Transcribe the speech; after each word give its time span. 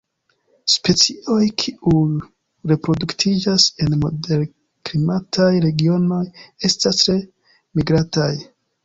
Specioj 0.75 1.41
kiuj 1.63 2.15
reproduktiĝas 2.71 3.65
en 3.85 3.93
moderklimataj 4.05 5.51
regionoj 5.67 6.23
estas 6.71 7.03
tre 7.05 7.19
migrantaj. 7.83 8.31